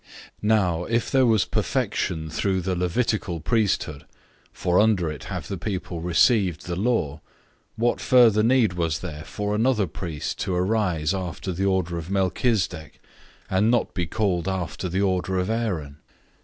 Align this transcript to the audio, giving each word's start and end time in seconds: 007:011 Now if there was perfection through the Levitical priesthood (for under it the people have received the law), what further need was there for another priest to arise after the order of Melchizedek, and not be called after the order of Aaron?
007:011 0.01 0.07
Now 0.41 0.83
if 0.85 1.11
there 1.11 1.27
was 1.27 1.45
perfection 1.45 2.27
through 2.31 2.61
the 2.61 2.75
Levitical 2.75 3.39
priesthood 3.39 4.07
(for 4.51 4.79
under 4.79 5.11
it 5.11 5.27
the 5.47 5.59
people 5.59 5.99
have 5.99 6.05
received 6.05 6.65
the 6.65 6.75
law), 6.75 7.21
what 7.75 8.01
further 8.01 8.41
need 8.41 8.73
was 8.73 8.97
there 8.97 9.23
for 9.23 9.53
another 9.53 9.85
priest 9.85 10.39
to 10.39 10.55
arise 10.55 11.13
after 11.13 11.51
the 11.51 11.65
order 11.65 11.99
of 11.99 12.09
Melchizedek, 12.09 12.99
and 13.47 13.69
not 13.69 13.93
be 13.93 14.07
called 14.07 14.47
after 14.47 14.89
the 14.89 15.01
order 15.01 15.37
of 15.37 15.51
Aaron? 15.51 15.97